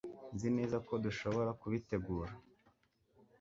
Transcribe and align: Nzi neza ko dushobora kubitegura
Nzi 0.33 0.49
neza 0.57 0.77
ko 0.87 0.93
dushobora 1.05 1.51
kubitegura 1.61 2.31